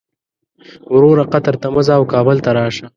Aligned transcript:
وروره 0.93 1.23
قطر 1.33 1.55
ته 1.61 1.67
مه 1.73 1.81
ځه 1.87 1.93
او 1.97 2.03
کابل 2.13 2.37
ته 2.45 2.49
راشه. 2.57 2.85